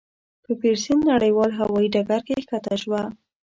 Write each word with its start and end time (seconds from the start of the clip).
په 0.43 0.51
پېرسن 0.61 0.97
نړیوال 1.11 1.51
هوایي 1.59 1.87
ډګر 1.93 2.21
کې 2.27 2.45
کښته 2.49 2.75
شوه. 2.81 3.01